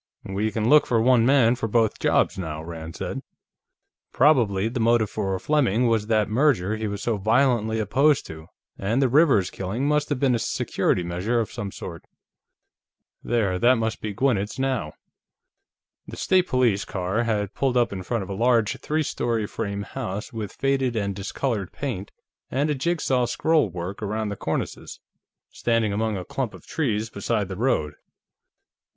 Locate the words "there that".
13.23-13.75